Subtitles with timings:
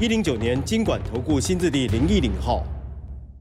[0.00, 2.64] 一零九年经管投顾新字第零一零号。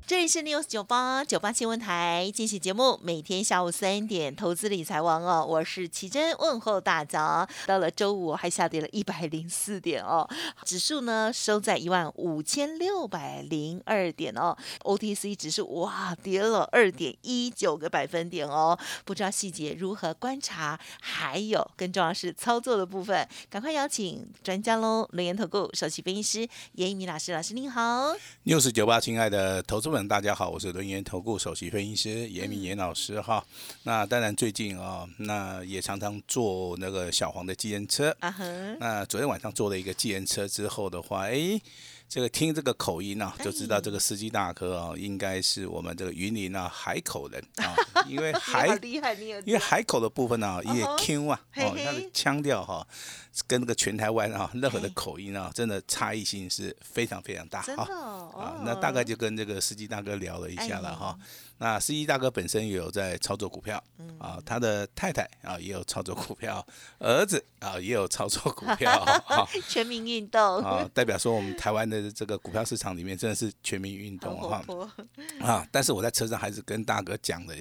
[0.10, 7.48] 这里是 News 九八九八新闻台，进行节目，每天下午三点，投资理财王哦，我是奇珍，问候大家。
[7.68, 10.28] 到了周五还下跌了一百零四点哦，
[10.66, 28.16] 指数呢收在一万五千六百零二点哦，OTC 指数哇跌了二点一九个百分点哦，不知道细节如何观察，还有更重要是操作的部分，赶快邀请专家喽，轮研投顾首席分析师严一鸣老师，老师您好
[28.46, 29.99] ，News 九八，亲爱的投资们。
[30.08, 33.44] 大家好，我是轮研投顾首席分析师严明严老师哈。
[33.84, 38.16] 那当然最近啊，那也常常坐那个小黄的计程车。
[38.20, 38.36] 啊
[38.80, 41.60] 那昨天晚上坐了一个计程车之后的话，哎。
[42.10, 47.76] 这个听这个口音呢，就知道这个司机大哥啊，应该是我们这个云林啊海口人啊，
[48.10, 48.66] 因为海，
[49.46, 52.84] 因为海口的部分呢也 Q 啊，哦，那个腔调哈，
[53.46, 57.88] 跟那个全台湾啊任何的口音啊，真的差异性是非常非常大哈。
[58.38, 61.18] 啊，那大概就跟这个司机大哥聊了一下了哈。
[61.58, 63.84] 那司机大哥本身也有在操作股票，
[64.18, 66.66] 啊，他的太太啊也有操作股票，
[67.00, 68.92] 儿子啊也有操作股票，
[69.28, 74.64] 啊， 全民运动啊，代表说我们台湾的这个股票市场里面真的是全民运动哈，
[75.42, 77.54] 啊，但是我在车上还是跟大哥讲的，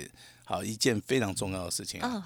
[0.44, 2.22] 好一件非常重要的事情啊，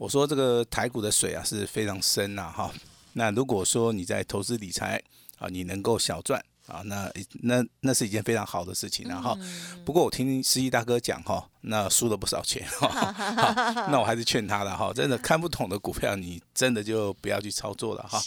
[0.00, 2.72] 我说这个台股的水啊是非常深呐哈，
[3.12, 5.00] 那如果说你在投资理财
[5.38, 6.44] 啊，你能够小赚。
[6.72, 9.38] 啊，那那那是一件非常好的事情，然后，
[9.84, 13.12] 不过我听司机大哥讲哈，那输了不少钱哈，
[13.92, 18.18] 那我还是劝他了哈，真的看不懂的股票，你真的就不要去操作了哈。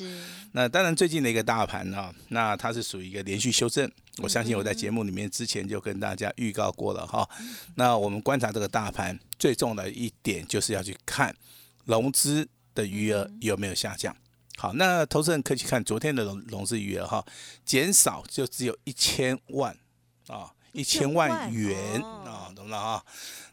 [0.52, 7.28] 那当然最近的一个大盘呢，那它是属于一个连续修正，我相信我在节目里面之前就跟大家预告过了哈。
[7.74, 11.36] 那我们观察这个大盘最重要的一点就是要去看
[11.86, 14.16] 融资的余额有没有下降。
[14.58, 17.24] 好，那投资人可以去看昨天的融融资余额哈，
[17.66, 19.78] 减少就只有一千万
[20.28, 23.04] 啊，一千万元啊，懂了啊？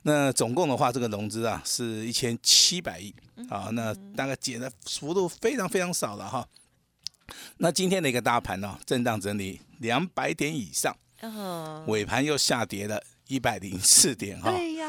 [0.03, 3.13] 那总共的话，这个融资啊是一千七百亿
[3.51, 6.47] 啊，那大概减的幅度非常非常少了哈。
[7.57, 10.97] 那今天的一个大盘呢，震荡整理两百点以上，
[11.89, 14.53] 尾盘又下跌了一百零四点哈。
[14.53, 14.87] 对呀，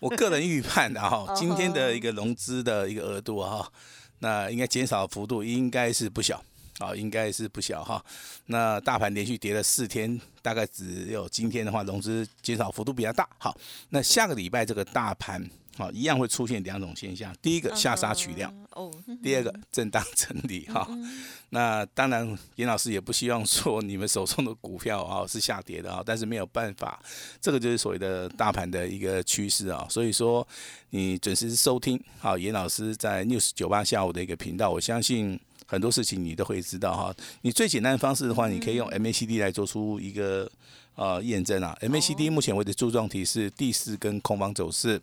[0.00, 3.70] 我个人预判的哈，今天的一个融资的一个额度哈。
[4.18, 6.42] 那应该减少幅度应该是不小，
[6.78, 8.04] 啊，应该是不小哈。
[8.46, 13.28] 那大盘连续跌了四天，大概只有今天的话融资减少幅度比较大。
[13.38, 13.56] 好，
[13.90, 18.54] 那下个礼拜这个大盘，好，一样会出现两种现象，第一个下杀取量。
[18.70, 18.90] 哦，
[19.22, 20.88] 第二个震荡整理哈，
[21.50, 27.00] 那当然严老师也不希望说你们手中的股票啊是下跌的啊，但是没有办法，
[27.40, 30.46] 这个就是所谓的大盘的一个趋势啊，所以说
[30.90, 37.14] 你准时收听好严老师在 news 九八下午的一个频道，我相信很多事情你都会知道哈。
[37.42, 40.50] 你最简单的方式的话，你可以用 MACD 来做出一个。
[40.96, 45.00] 呃，验证啊，MACD 目前为止柱状体是第四根空方走势，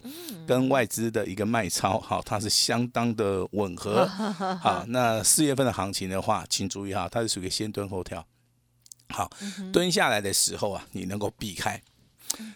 [0.47, 4.07] 跟外资的一个卖超，好，它是相当的吻合。
[4.61, 8.25] 好，那四月份的行情的话，请注意哈，它是属于先蹲后跳。
[9.09, 9.29] 好，
[9.73, 11.81] 蹲下来的时候啊，你能够避开，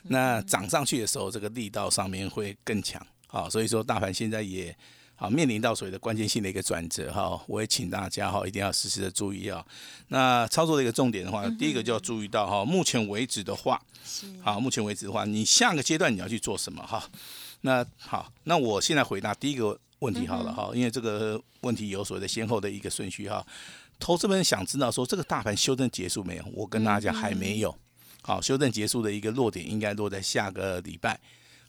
[0.04, 3.06] 那涨上去的时候，这个力道上面会更强。
[3.28, 4.76] 好，所以说大盘现在也。
[5.18, 9.66] 好，面临到所谓的关键性的一个转折哈，我也请大家哈一定要时时的注意啊。
[10.10, 13.82] 那操作的一个重点的话，第一个就要注意到哈，目前为止的话，
[14.42, 17.10] 好，目前为止的话，你下个阶段你要去做什么哈？
[17.62, 23.46] 那好，那我现在回答第一个问题好了哈，因为这个问题有所谓的先后的一个顺序哈。
[23.98, 26.44] 投资们想知道说这个大盘修正结束没有？
[26.54, 27.74] 我跟大家讲还没有。
[28.22, 31.18] 好，修正结束的一个落点应该落在下个礼拜。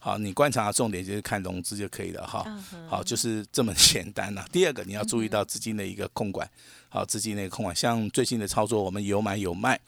[0.06, 2.46] 好，你观察的重点就是看融资就可以了哈。
[2.88, 4.46] 好，就是这么简单了。
[4.52, 6.48] 第二个，你要注意到资金的一个控管。
[6.88, 9.80] 好，资金的一个控管，像最近的操作，我们有买有卖，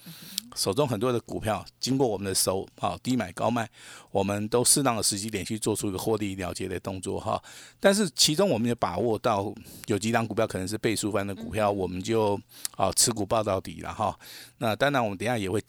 [0.57, 3.71] 手中很多的股票经过我们的手，好低买高卖，
[4.11, 7.41] 我们都适当的时机点去做出一个获利了结的动作哈。
[7.79, 9.55] 但是其中我们也把握到
[9.87, 12.35] 有几档股票可能是倍数翻的股票，我们就
[12.73, 14.19] 啊持股报到底了哈。
[14.59, 15.63] 那当然，我们等下也会。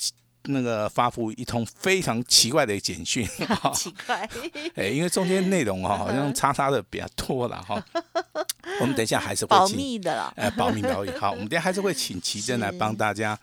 [0.50, 3.28] 那个发布一通非常奇怪的简讯，
[3.74, 4.30] 奇怪，
[4.75, 7.84] 哎，因为中间内容哈好像叉叉的比较多了哈。
[8.81, 10.34] 我们等一下还是会保请密的了。
[10.38, 11.12] 哎保密保密。
[11.12, 13.38] 好，我们等一下还是会请奇珍来帮大家。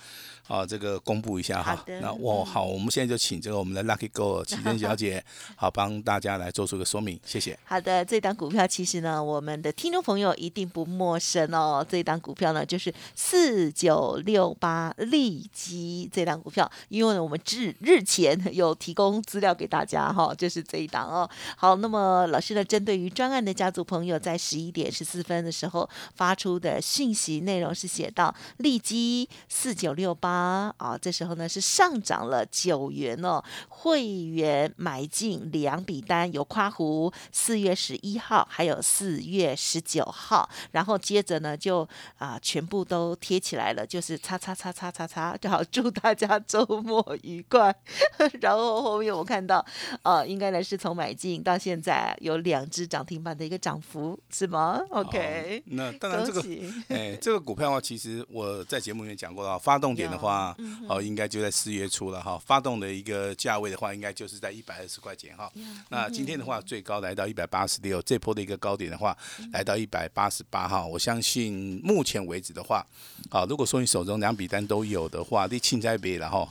[0.47, 1.85] 啊，这个公布一下哈。
[2.01, 5.25] 那我好，我们现在就请这个我们的 Lucky Girl 奇珍小姐，
[5.57, 7.59] 好帮大家来做出个说明，谢谢。
[7.65, 11.85] 好的，这档股票其实呢，我们的听众朋友一定不陌生哦。
[11.89, 21.29] 这档股票呢，就是四九六八利基这档股票，因为呢，我们日日前有提供资料给大家哈，就是这一档哦。
[21.57, 30.36] 好，那么老师呢，针对于专案的家族朋友，在十一点十四分的时候发出的讯息内容是写到利基四九六八
[30.79, 41.89] 啊，这时候呢是上涨了九元哦，会员买进两笔单，有夸胡四月十一号，还有四月十九号，然后接着呢就
[42.19, 47.75] 啊全部都贴起来了，就是叉叉叉叉叉叉，就好祝大家 周末愉快。
[48.41, 49.65] 然后后面我看到
[50.03, 56.43] 呃，应该呢是从买进到现在有两只涨停板的一个涨幅，是吗？OK，好那当然这个
[56.89, 60.26] 哎，这个股票的话，其实我在节目里面讲过了，发动点的话，
[60.59, 62.39] 嗯哦，应该就在四月初了哈。
[62.45, 65.51] 发动的一个价位的话，应该就是在一百二十块钱哈。
[65.89, 69.17] 那今天的话，最高来到一百八十六，这波的一个高点的话，
[69.53, 70.85] 来到一百八十八哈。
[70.85, 72.85] 我相信目前为止的话，
[73.31, 76.49] 啊，如果说你手中两笔单都有的话，你庆在别了哈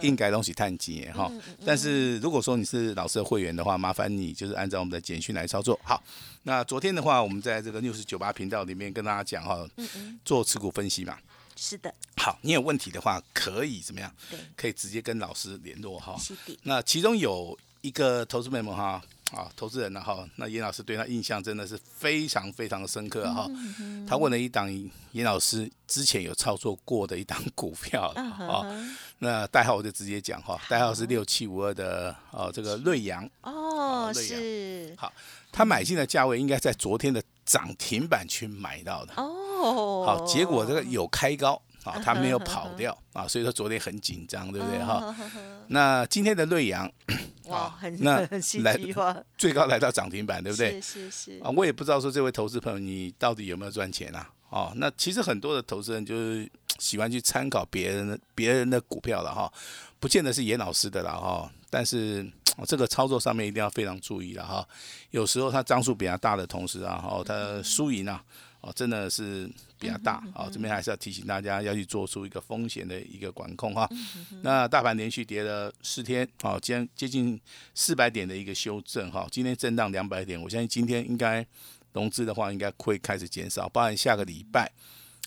[0.00, 1.30] 应该东西探底哈。
[1.64, 5.78] 但是如果说你是老师的会员的话，麻烦你就是按照我们的简讯来操作。
[5.82, 6.02] 好，
[6.42, 9.66] 那昨天的话，我们在这个六十九八频道里面跟大家讲哈，
[10.24, 11.16] 做持股分析嘛。
[11.60, 14.14] 是的，好，你有问题的话，可以怎么样？
[14.30, 16.16] 对，可以直接跟老师联络哈。
[16.18, 19.02] 是的，那其中有一个投资朋友们哈，
[19.32, 23.50] 啊，投资人呢哈，那严老师对他印象真的是非常非常的深刻哈。
[24.06, 24.70] 他问了一档
[25.12, 34.38] 严老师之前有操作过的一档股票嗯啊，那代号我就直接讲哈，代号是六七五二的哦，这个瑞阳，哦，瑞阳。
[34.38, 34.96] 是，
[35.50, 39.14] 他买进的价位应该在昨天的涨停板区买到的。
[39.16, 39.47] 哦，
[40.04, 45.14] 好，结果这个有开高啊， 它没有跑掉啊，所以说昨天很紧张，对不对哈？
[45.68, 46.90] 那今天的瑞阳
[47.44, 48.78] 哇，啊很那 很戏来，
[49.36, 50.80] 最高来到涨停板，对不对？
[50.80, 54.30] 是是是啊，，我也不知道说这位投资朋友你到底有没有赚钱啊？
[54.50, 59.52] 哦，那其实很多的投资人就是喜欢去参考别人的别人的股票了哈，
[59.98, 62.26] 不见得是严老师的了哈，但是。
[62.56, 64.66] 哦这个操作上面一定要非常注意了哈，
[65.12, 68.20] 有时候它张数比较大的同时啊，哦，它输赢啊，
[68.60, 73.88] 哦，真的是比较大啊，这边还是要提醒大家要去做出一个风险的一个管控哈。
[74.42, 77.40] 那大盘连续跌了四天，好，接接近
[77.74, 81.46] 四百点的一个修正哈，今天震荡两百点，我相信今天应该
[81.92, 84.70] 融资的话应该会开始减少，包含下个礼拜。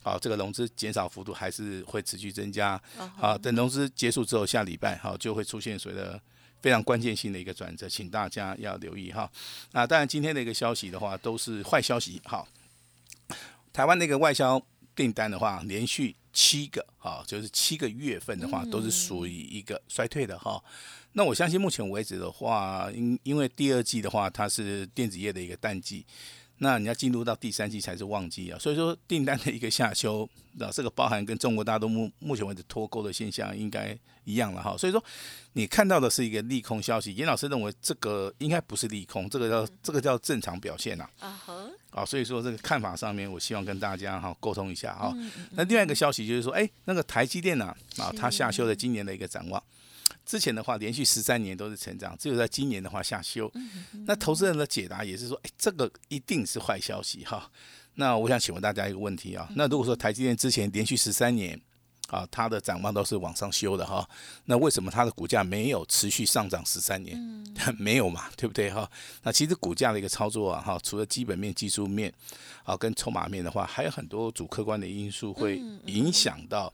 [0.03, 2.81] 好，这个融资减少幅度还是会持续增加。
[3.15, 6.19] 好，等融资结束之后，下礼拜好就会出现所谓的
[6.59, 9.31] 非常关键性的一个转折，请大家要留意哈。
[9.73, 12.19] 那当然，今天的一个消息的话，都是坏消息。
[12.25, 12.47] 好，
[13.73, 14.61] 台湾那个外销
[14.95, 20.61] 订单的话，连续七个哈，就是七个月份的话，都是属于一个衰退的哈。
[21.13, 26.05] 那我相信目前为止的话，因因为第二季的话，它是电子业的一个淡季。
[26.63, 34.77] 那你要进入到第三季才是旺季啊，所以说订单的一个下修，那这个包含跟中国大陆目目前为止脱钩的现象应该一样了哈。
[34.77, 35.03] 所以说
[35.53, 41.09] 你看到的是一个利空消息，严老师认为这个应该不是利空，这个叫这个叫正常表现呐。
[41.19, 45.11] 啊哈，啊，所以说这个看法上面，我希望跟大家哈沟通一下哈。
[45.53, 49.61] 那另外一个消息就是说，哎，那个台积电呢啊，它下修了今年的一个展望。
[50.31, 53.51] 之前的话，连续十三年都是成长，只有在今年的话下修。
[54.05, 57.51] 那投资人的解答也是说，哎，这个一定是坏消息哈。
[57.95, 61.59] 那我想请问大家一个问题啊，那如果说台积电之前连续十三年
[62.07, 64.09] 啊，它的展望都是往上修的哈，
[64.45, 67.17] 那为什么它的股价没有持续上涨十三年？
[67.77, 68.89] 没有嘛，对不对哈？
[69.23, 72.09] 那其实股价的一个操作啊，哈，除了基本面、技术面
[72.63, 76.73] 啊跟筹码面的话，还有很多主客观的因素会影响到。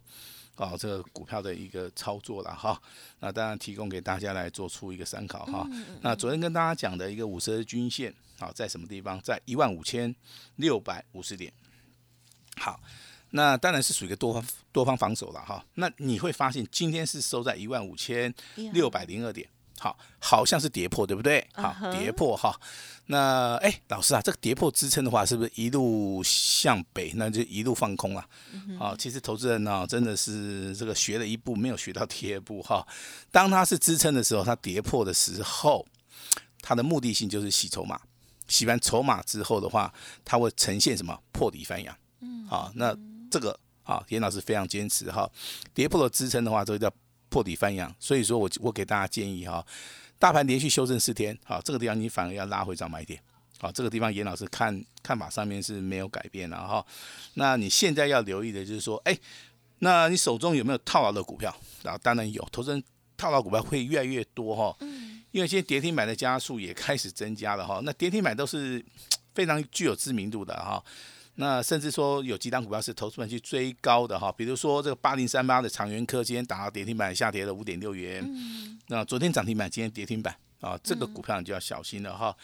[0.58, 2.82] 啊，这个股票的一个操作了哈，
[3.20, 5.66] 那当然提供给大家来做出一个参考哈。
[6.02, 9.22] 那昨天跟大家讲的一个五十日均线，啊在什么地方？
[9.22, 10.14] 在一万五千
[10.56, 11.54] 六百五十点。
[12.58, 12.82] 好，
[13.30, 15.64] 那当然是属于一个多方多方防守了哈。
[15.76, 18.34] 那你会发现今天是收在一万五千
[18.74, 19.48] 六百零二点。
[19.80, 21.48] 好，好像是跌破，对不对？
[21.54, 22.60] 好，跌破哈。
[23.10, 28.28] 那哎，老师啊，这个跌破支撑的话，是不是一路向北，那就一路放空了？
[28.80, 32.86] 啊，其实投资人呢，真的是这个学了一步，没有学到第二步哈。
[33.32, 35.86] 当它是支撑的时候，它跌破的时候，
[36.62, 38.02] 它的目的性就是洗筹码，
[38.48, 39.94] 洗完筹码之后的话，
[40.26, 41.96] 它会呈现什么破底翻扬？
[42.20, 42.94] 嗯，好，那
[43.32, 45.30] 这个啊，严老师非常坚持哈，
[45.74, 46.94] 跌破了支撑的话，这个叫。
[47.30, 49.66] 破底翻扬，所以说我我给大家建议哈，
[50.18, 53.20] 大盘连续修正四天，好，这个地方你反而要拉回涨买点，
[53.60, 56.86] 好，这个地方严老师看看法上面是没有改变的哈。
[57.36, 59.18] 那你现在要留意的就是说，哎，
[59.80, 61.56] 那你手中有没有套牢的股票？
[61.84, 62.84] 啊，当然有，投资人
[63.16, 64.76] 套牢股票会越来越多哈。
[64.82, 65.22] 嗯。
[65.32, 67.80] 因为现在跌停板的加速也开始增加了哈。
[67.84, 68.84] 那跌停板都是
[69.36, 70.84] 非常具有知名度的哈。
[71.40, 78.24] 那甚至说有几档股票是投资人去追高的哈，比如说这个八零三八的长源科今天打到跌停板，下跌了五点六元。
[78.28, 78.80] 嗯。
[78.88, 80.36] 那昨天涨停板，今天跌停板。
[80.60, 82.36] 啊，这个股票你就要小心了哈。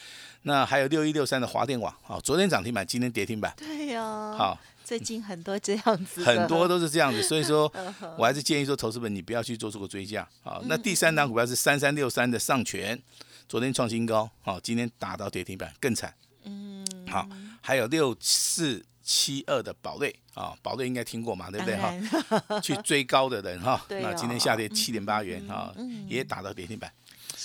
[0.43, 3.51] 那还有六一六三的华电网，啊，昨天涨停板，今天跌停板。
[3.57, 4.03] 对呀。
[4.38, 6.23] 好，最近很多这样子。
[6.23, 7.71] 很多都是这样子，所以说
[8.15, 10.27] 我还是建议说，投资本你不要去做这个追加。
[10.43, 13.01] 好，那第三档股票是三三六三的上权，
[13.50, 16.13] 昨天创新高，好，今天打到跌停板，更惨。
[16.43, 16.85] 嗯。
[17.09, 17.27] 好，
[17.65, 21.77] 还有六四七二的宝瑞，啊，宝瑞应该听过嘛，对不对？
[21.77, 22.60] 哈？
[22.60, 25.74] 去追高的人哈， 那今天下跌七点八元，哈，
[26.10, 26.91] 也打到跌停板。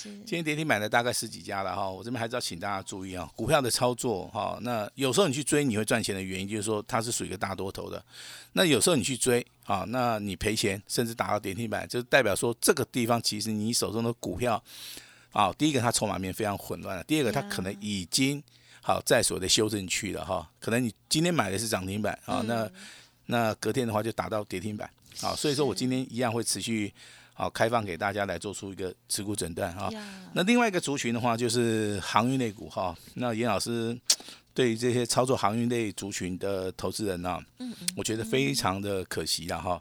[0.03, 8.05] 今天跌停买的大概十几家了哈，我这边还是要请大家注意啊，股票的操作哈，那有时候你去追你会赚钱的原因就是说它是属于一个大多头的，
[8.53, 14.63] 那有时候你去追啊，那你赔钱甚至打到跌停板，就代表说这个地方其实你手中的股票
[15.33, 18.43] 啊，第一个它筹码面非常混乱了，第二个它可能已经
[18.89, 22.67] 好在所的修正区了哈，可能你今天买的是涨停板啊，那
[23.27, 24.89] 那隔天的话就打到跌停板
[25.21, 26.91] 啊，所以说我今天一样会持续。
[27.35, 29.89] 好，开放给大家来做出一个持股诊断哈。
[30.33, 32.93] 那另外一个族群的话，就是航运类股哈。
[33.15, 33.97] 那严老师
[34.53, 39.81] 对于这些操作航运类族群的投资人呢，嗯嗯，我觉得非常的可惜了哈。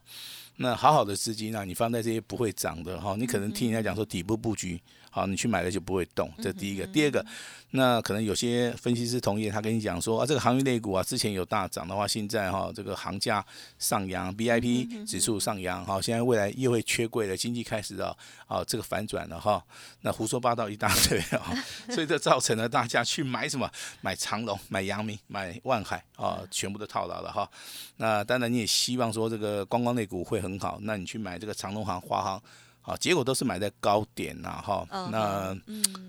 [0.58, 4.80] 那好好的资金啊，你放在这些不会涨的哈，你可能听人家讲说底部布局。
[5.18, 6.86] 好，你去买了就不会动，这第一个。
[6.86, 7.26] 第二个，
[7.72, 13.44] 那可能有些分析师同业，他跟你讲说啊，这个航运类股啊，之前有大涨的话，现在哈这个行价
[13.80, 19.66] 上扬，BIP 指数上扬，哈，现在未来又会缺柜了，经济开始啊啊这个反转了哈，
[20.02, 21.52] 那胡说八道一大堆啊，
[21.90, 23.68] 所以这造成了大家去买什么，
[24.02, 27.50] 买长隆、买阳明、买万海啊，全部都套牢了哈。
[27.96, 32.40] 那当然你也希望说这个观光类股会很好，那你去买这个长隆行、华航。
[32.88, 35.54] 啊，结果都是买在高点呐，哈，那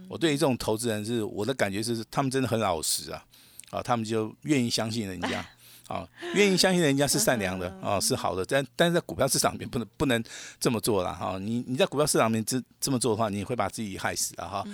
[0.09, 3.25] 我对于这种投资人是我的感觉是，他们真的很老实啊，
[3.71, 5.45] 啊，他们就愿意相信人家，
[5.89, 10.23] 啊，愿意相信人家是善良的，啊，是好的，但但是在股票市场里面不能不能
[10.61, 14.65] 这么做了，哈，你你在股票市场里面这这么做的话，你会把自己害死啊，哈，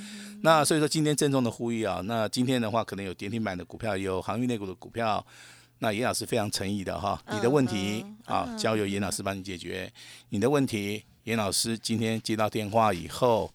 [0.42, 5.24] 那所以说今天郑重的呼吁啊，那今天的话可能有跌停板的股票，有航运类股的股票，
[5.84, 9.92] 那严老师非常诚意的哈，你的问题啊，交由严老师帮你解决，
[10.30, 11.04] 你的问题。
[11.24, 13.50] 严老师今天接到电话以后，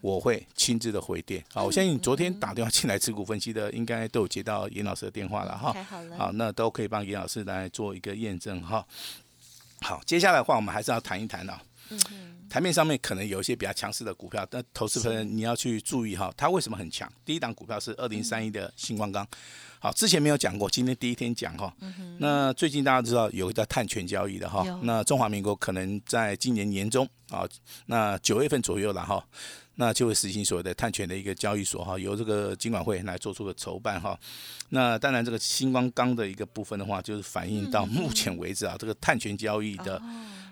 [0.00, 1.44] 我会亲自的回电。
[1.52, 5.72] 好，我相信昨天打电话进来持股分析的，应该都有接到严老师的电话了哈。
[6.18, 8.84] 好那都可以帮严老师来做一个验证哈。
[9.82, 11.62] 好，接下来的话，我们还是要谈一谈啊。
[11.90, 11.98] 嗯
[12.48, 17.12] 台面上面可能有一些比较强势的股票，但投资朋友你要去注意哈，它为什么很强？
[17.24, 19.26] 第一档股票是二零三一的星光钢。
[19.80, 21.74] 好，之前没有讲过，今天第一天讲哈。
[22.18, 27.44] 那最近大家知道有一个碳权交易的哈，那中华民国可能在今年年中啊，
[27.86, 29.26] 那九月份左右了哈，
[29.76, 34.18] 那就会实行所谓的碳权的一个交易所哈，由这个金管会来做出个筹办哈。
[34.70, 40.02] 那当然这个星光钢的一个部分的话，就是反映到目前为止啊，这个碳权交易的。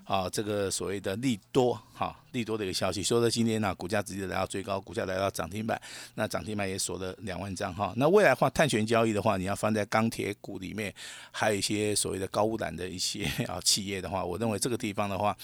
[0.04, 5.80] 啊，这个所谓的利多，哈，利多的一个消息，说在今天呢，股价直接来到最高，股价来到涨停板，
[6.14, 10.94] 那涨停板也锁了两万张，哈，那未来话碳权交易的话，你要放在钢铁股里面，
[11.30, 15.34] 还有一些所谓的高污染的一些啊企业的话，我认为这个地方的话，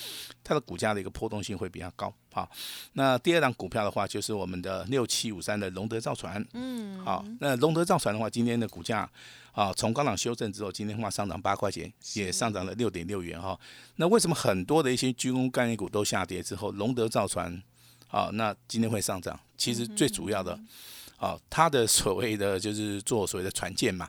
[0.45, 2.51] 它的股价的一个波动性会比较高，好，
[2.93, 9.09] 那第二档股票的话，就是我们的六七五三的龙德造船，嗯，好，那龙德造船的话，今天的股价。
[9.53, 13.59] 啊，从高档修正之后，今天的话上涨八块钱，也上涨了六点六元哈。
[13.97, 17.61] 那为什么很多的一些军工概念股都下跌之后，龙德造船
[18.09, 19.39] 啊，那今天会上涨？
[19.59, 20.59] 其实最主要的，
[21.17, 24.09] 啊，它的所谓的就是做所谓的船舰嘛，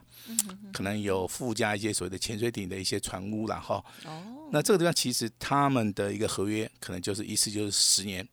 [0.72, 3.84] 可能有附加一些所谓的潜水艇的一些船坞了哈。
[4.06, 4.41] 哦。
[4.52, 8.26] 那这个地方其实他们的一个合约可能就是一次就是十年。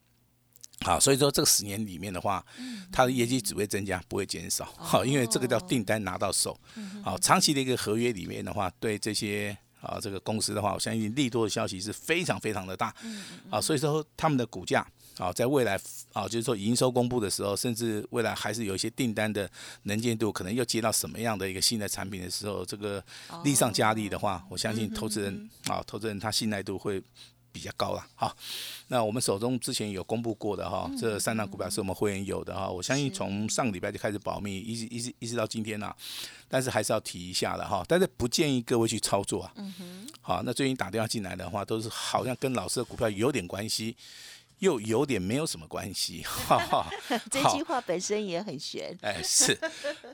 [0.81, 2.45] 好，所以说这个十年里面的话，
[2.91, 4.65] 它的业绩只会增加，不会减少。
[4.77, 6.57] 好，因为这个叫订单拿到手。
[7.03, 12.95] 好，长期的一个合约里面的话，对这些啊这个公司的话，我相信利多的消息是非常非常的大。
[13.49, 14.85] 啊，所以说他们的股价
[15.19, 15.79] 啊，在未来
[16.13, 19.47] 啊，就是说营收公布的时候，甚至未来还是有一些订单的
[19.83, 23.03] 能见度，可能又接到什么样的一个新的产品的时候，这个
[23.43, 27.03] 利上加利的话，我相信投资人啊，投资人他信赖度会。
[27.51, 28.37] 比较高了，好，
[28.89, 35.91] 那我们手中之前有公布过的哈，这三大股票是我们会员有的哈，我相信从上个礼拜就开始保密，一直一直一直到今天呐，
[36.47, 43.97] 但是还是要提一下的哈，但是不建议各位去操作啊，嗯哼，好，那最近打电话进来的话，都是好像跟老师的股票有点关系，
[44.59, 46.87] 又有点没有什么关系， 哈哈。
[47.29, 48.97] 这句话本身也很玄。
[49.01, 49.57] 哎，是，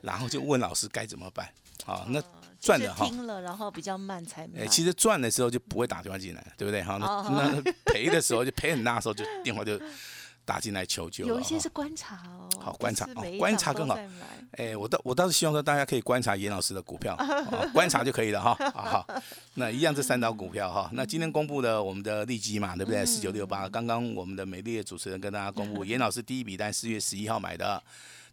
[0.01, 1.47] 然后就问老师该怎么办。
[1.83, 2.21] 好，那
[2.59, 3.05] 赚的哈。
[3.05, 4.61] 听了，然后比较慢才买。
[4.61, 6.81] 哎，其实赚的时候就不会打电话进来，对不对？
[6.81, 7.61] 哈，那
[7.91, 9.79] 赔的时候就赔很大的时候，就电话就
[10.45, 13.99] 打进来求救有一些是观察哦，好观察哦观察更好
[14.57, 18.55] 哎，我倒我倒是希望说大家可以观察严老师的股票， 哦观察就可以了哈。
[18.73, 19.21] 好好，
[19.55, 20.89] 那一样这三档股票哈。
[20.93, 23.05] 那今天公布的我们的利基嘛，对不对？
[23.05, 27.83] 四九六八，刚刚我们的美丽的主持人跟大家公布， 严老师第一笔单四月十一号买的，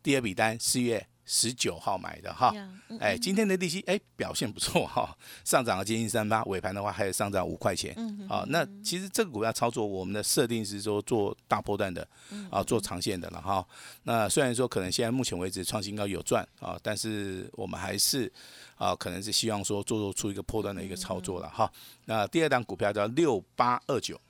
[0.02, 2.52] 第二笔单四月十九号买的哈。
[3.00, 7.94] 哎，今天的利息哎表现不错哈， 上涨了接近三八，尾盘的话还有上涨五块钱。
[7.96, 13.66] 嗯好，那其实这个股票操作，我们的设定是说做大波段的，嗯啊，做长线的了哈。
[14.04, 18.30] 那虽然说可能现在目前为止创新高有赚啊，但是我们还是
[18.76, 21.70] 啊，可能是希望说做出一个波段的一个操作了哈。
[22.04, 24.20] 那第二档股票叫六八二九，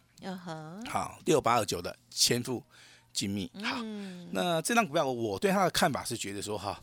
[0.89, 2.63] 好，六八二九的千富
[3.13, 3.79] 精密，好。
[3.83, 6.81] 嗯，那这张股票，我对它的看法是觉得说哈，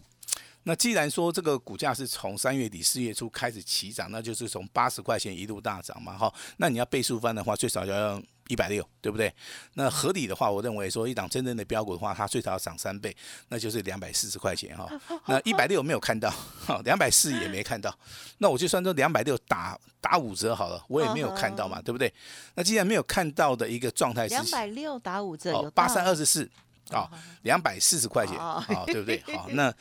[0.63, 9.33] 那既然说这个股价是从三月底四月初开始起涨，那就是从八十块钱一路大涨嘛哈，那你要倍数翻的话，最少要一百六，对不对？
[9.75, 13.15] 那合理的话，我认为说一档真正的标股的话，它最少要涨三倍，
[13.47, 14.89] 那就是两百四十块钱哈。
[15.27, 16.29] 那一百六没有看到，
[16.65, 17.95] 哈，两百四 也没看到，
[18.39, 22.11] 那我就算说两百六打打五折好了，我也没有看到嘛，对不对？
[22.55, 26.49] 那既然没有看到的一个状态是两百六打五折有哦，八三二十四，
[26.89, 27.07] 啊，
[27.43, 29.21] 两百四十块钱，哦啊，对不对？
[29.37, 29.71] 好， 那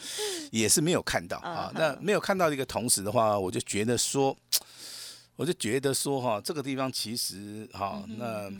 [0.50, 1.72] 也是没有看到啊。
[1.74, 4.36] 那没有看到的一个同时的话，我就觉得说，
[5.38, 8.50] 我就觉得说哈，这个地方其实哈，那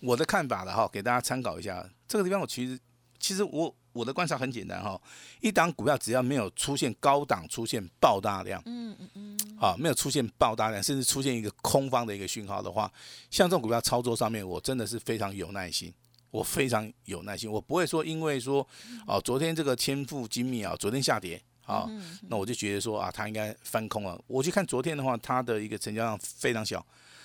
[0.00, 1.88] 我的看法了哈，给大家参考一下。
[2.08, 2.76] 这个地方我其实
[3.20, 5.00] 其实我我的观察很简单哈，
[5.40, 12.92] 一档股票只要没有出现高档出现爆大量，嗯嗯嗯，啊，没有出现爆大量，甚至出现一个空方的一个讯号的话，
[13.30, 15.94] 像这种股票操作上面，我真的是非常有耐心，
[16.32, 18.66] 我非常有耐心，我不会说因为说
[19.06, 21.88] 哦，昨天这个天赋精密啊，昨天下跌啊，
[22.28, 24.20] 那我就觉得说啊，它应该翻空了。
[24.26, 26.84] 我去看昨天的话，它的一个成交量非常小，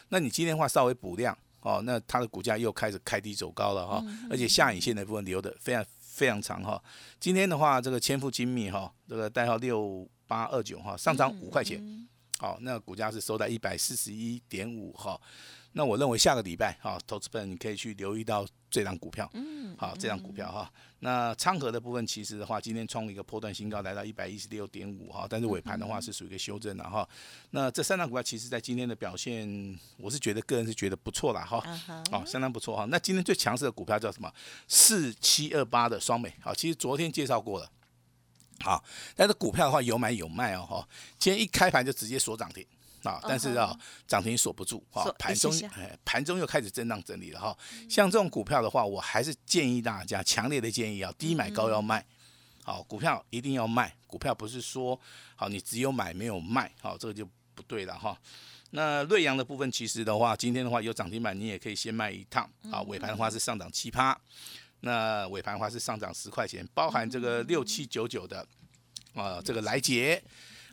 [0.10, 6.82] 那你今天的话稍微补量哦，那它的股价又开始开低走高了哈、而且下影线的部分留的非常非常长哈、
[7.19, 12.08] 今天的话，这个千富精密哈、这个代号六八二九哈，上涨五块钱。
[12.38, 15.19] 好，那股价是收在一百四十一点五哈。
[15.73, 20.71] 那我认为下个礼拜哈，投资本你可以去留意到这张股票，嗯，好，这张股票哈。
[21.01, 27.08] 那昌河的部分其实的话，今天创了一个波段新高，来到一百一十六点五哈，但是尾盘的话是属于一个修正了哈。
[27.51, 31.63] 那这三张股票其实在今天的表现，我是觉得个人是觉得不错啦哈，
[32.12, 32.86] 哦，相当不错哈。
[32.89, 34.29] 那今天最强势的股票叫什么？
[34.67, 36.34] 四七二八的双美。
[36.41, 37.71] 好，其实昨天介绍过了。
[38.62, 38.84] 好，
[39.15, 40.89] 但是股票的话有买有卖哦哈。
[41.17, 42.65] 今天一开盘就直接锁涨停
[43.04, 45.52] 啊，但是啊涨停锁不住哈，盘中
[46.04, 47.58] 盘中又开始震荡整理了哈。
[47.90, 52.06] 像这种股票的话，我还是建议大家强烈的建议啊，低买高要卖。
[52.64, 55.00] 好，股票一定要卖，股票不是说
[55.36, 58.16] 好你只有买没有卖，好这个就不对了哈。
[58.72, 62.82] 那瑞阳的部分，其实的话，今天的话有涨停板，你也可以先卖一趟啊。
[62.84, 64.16] 尾盘的话是上涨七趴，
[64.82, 68.46] 那尾盘的话是上涨十块钱，包含这个六七九九的
[69.16, 70.22] 啊，这个来捷。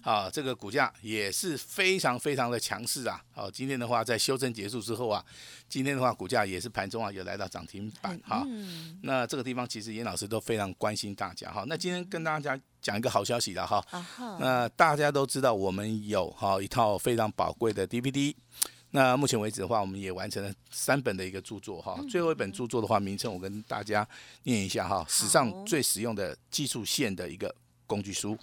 [0.07, 3.21] 啊，这个股价也是非常非常的强势啊！
[3.33, 5.25] 好、今天的话在修正结束之后啊，
[5.69, 11.64] 今天的话股价也是盘中啊有来到涨停板哈、嗯，那这个地方其实严老师都非常关心大家哈。
[11.66, 13.85] 那今天跟大家讲一个好消息了哈，
[14.38, 18.33] 那大家都知道，我们有哈一套非常宝贵的 DVD。
[18.92, 22.01] 那目前为止的话，我们也完成了三本的一个著作哈。
[22.09, 24.07] 最后一本著作的话，名称我跟大家
[24.45, 27.53] 念一下哈，史上最实用的技术线的一个
[27.87, 28.37] 工具书。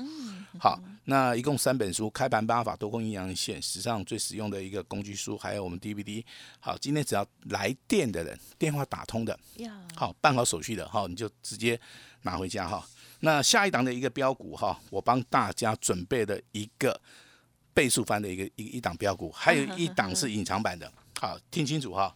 [0.60, 6.24] 好，那一共三本书，开盘八法多空阴阳线，史上最实用的一个工具书，还有我们 DVD。
[6.60, 9.38] 好，今天只要来电的人，电话打通的，
[9.96, 11.80] 好，办好手续的好，你就直接
[12.22, 12.88] 拿回家哈。
[13.20, 17.00] 那下一档的一个标股哈，我帮大家准备了一个
[17.74, 20.92] 倍数翻的一个一一档标股，还有一档是 隐藏版的。
[21.20, 22.16] 好，听清楚哈，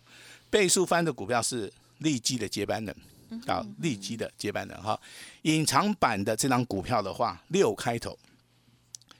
[0.50, 2.96] 倍数翻的股票是利基的接班人。
[3.46, 5.00] 啊，利基的接班人哈，
[5.44, 8.18] 隐藏版的这张股票的话，六开头，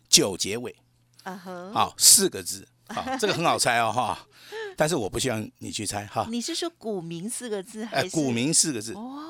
[0.08, 0.76] 九结尾，
[1.24, 4.28] 啊哈，好，四个字，好， 这个很好猜哦哈，
[4.76, 8.10] 但是我不希望你去猜哈，你是说股民四个字还哎，是？
[8.10, 9.24] 股民四个字，哦，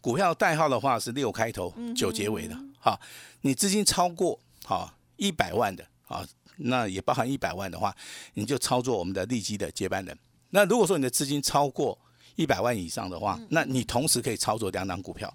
[0.00, 2.98] 股票代号的话是六开头九结尾的，哈，
[3.42, 7.94] 你资金超过哈一百万的，啊，那也包含一百万的话，
[8.34, 10.16] 你就操作我们的利基的接班人。
[10.50, 11.96] 那如果说你的资金超过
[12.36, 15.32] 一百万以上的话，那你同时可以操作两档股票，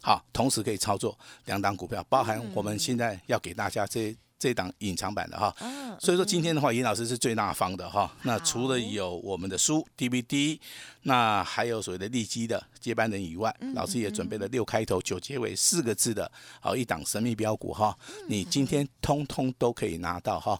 [0.00, 5.54] 好，同时可以操作两档股票，包含我们现在要给大家这这档隐藏版的哈。
[5.60, 8.10] 嗯所以说今天的话，尹老师是最大方的哈。
[8.22, 10.58] 那除了有我们的书 DVD，
[11.02, 16.28] 那还有所谓的利基的接班人以外，嗯老师也准备了六开头九结尾四个字的
[16.60, 17.96] 好一档神秘标股哈。
[18.26, 20.58] 你今天通通都可以拿到哈。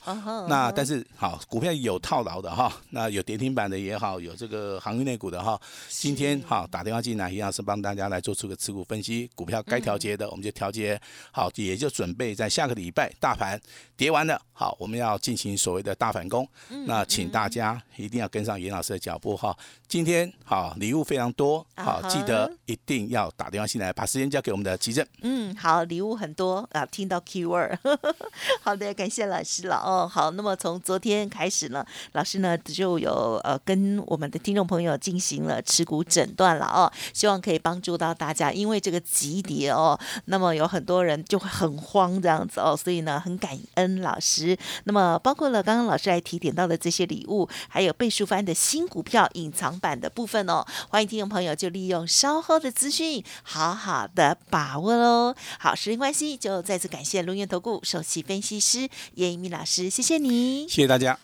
[0.48, 5.58] 那但是好，股票有套牢的哈，那有跌停板的也好，有这个航运类股的哈。
[5.88, 11.00] 今天哈打电话进来，尹老师帮大家来做出个持股分析，股票该调节的我们就调节
[11.32, 13.58] 好，也就准备在下个礼拜大盘
[13.96, 16.48] 叠完了，好，我们要进行所谓的大反攻。
[16.87, 19.53] 那请大家一定要跟上严老师的脚步哈。
[19.88, 25.05] 今天好礼物非常多，好啊记得一定要打电话进来，把时间交给我们的奇正。
[25.22, 27.77] 嗯，好，礼物很多啊，听到 keyword，
[28.62, 30.09] 好的，感谢老师了哦。
[30.09, 44.51] 好，那么从昨天开始呢，老师呢就有呃跟我们的听众朋友进行了持股诊断了哦，希望可以帮助到大家，因为这个急跌哦，那么有很多人就会很慌这样子哦，所以呢很感恩老师。
[44.84, 55.34] 那么包括了刚刚老师来提点到的这些礼物，还有倍数翻的新股票隐藏版的部分哦，欢迎听众朋友就利用稍后的资讯，好好的把握喽。
[55.58, 60.68] 好，时间关系，就再次感谢龙源投顾首席分析师叶一鸣老师，谢谢你。
[60.68, 61.18] 谢谢大家。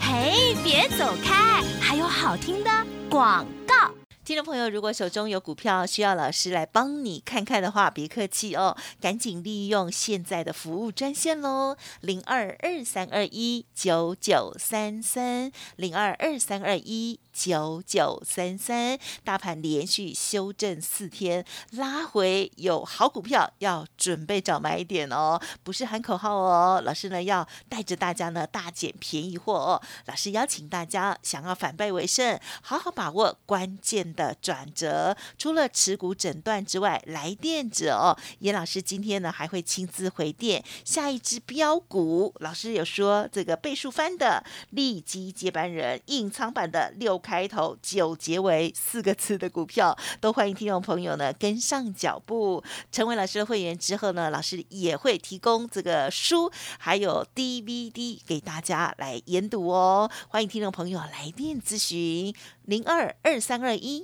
[0.00, 2.70] 嘿，别走开，还有好听的
[3.08, 4.03] 广告。
[4.24, 17.20] 听众朋友，如果手中有股票需要老师来帮你看看的话，别客气哦，赶紧利用现在的服务专线喽，零二二三二一九九三三，零二二三二一。
[17.34, 26.80] 九九三三，大盘连续修正四天，拉回有好股票，要准备找买点哦，不是喊口号哦。
[26.84, 29.82] 老师呢要带着大家呢大捡便宜货哦。
[30.06, 35.16] 老师邀请大家想要反败为胜，好好把握关键的转折。
[35.36, 42.32] 除了持股诊断之外，来电者哦，严老师今天呢还会亲自回电下一只标股。
[42.38, 47.20] 老师有说这个倍数翻的利基接班人，隐藏版的六。
[47.24, 60.10] 开头九结尾四个字的股票，都欢迎听众朋友呢跟上脚步，成为老师的会员之后呢，老师也会提供这个书还有 DVD 给大家来研读哦。
[60.28, 62.34] 欢迎听众朋友来电咨询
[62.66, 64.03] 零二二三二一